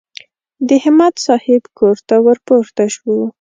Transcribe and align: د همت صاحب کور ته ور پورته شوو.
د 0.67 0.69
همت 0.83 1.15
صاحب 1.25 1.63
کور 1.79 1.97
ته 2.07 2.15
ور 2.25 2.37
پورته 2.47 2.83
شوو. 2.95 3.21